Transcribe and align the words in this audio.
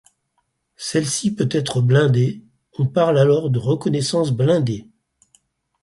Celle-ci 0.77 1.35
peut 1.35 1.47
être 1.51 1.79
blindée, 1.81 2.41
on 2.79 2.87
parle 2.87 3.19
alors 3.19 3.51
de 3.51 3.59
reconnaissance 3.59 4.31
blindée. 4.31 4.87